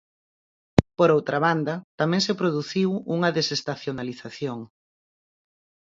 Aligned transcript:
Por 0.97 1.09
outra 1.17 1.37
banda, 1.45 1.75
tamén 1.99 2.21
se 2.27 2.37
produciu 2.41 2.89
unha 3.15 3.29
desestacionalización. 3.37 4.59